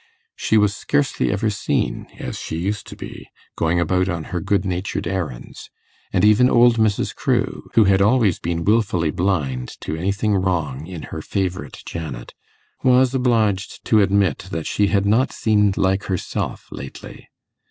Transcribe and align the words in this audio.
She 0.35 0.57
was 0.57 0.75
scarcely 0.75 1.31
ever 1.31 1.51
seen, 1.51 2.07
as 2.17 2.39
she 2.39 2.57
used 2.57 2.87
to 2.87 2.95
be, 2.95 3.27
going 3.55 3.79
about 3.79 4.09
on 4.09 4.23
her 4.33 4.39
good 4.41 4.65
natured 4.65 5.05
errands; 5.05 5.69
and 6.11 6.25
even 6.25 6.49
old 6.49 6.77
Mrs. 6.77 7.13
Crewe, 7.15 7.69
who 7.75 7.83
had 7.83 8.01
always 8.01 8.39
been 8.39 8.65
wilfully 8.65 9.11
blind 9.11 9.79
to 9.81 9.95
anything 9.95 10.33
wrong 10.33 10.87
in 10.87 11.03
her 11.13 11.21
favourite 11.21 11.83
Janet, 11.85 12.33
was 12.83 13.13
obliged 13.13 13.85
to 13.85 14.01
admit 14.01 14.39
that 14.49 14.65
she 14.65 14.87
had 14.87 15.05
not 15.05 15.31
seemed 15.31 15.77
like 15.77 16.05
herself 16.05 16.65
lately. 16.71 17.27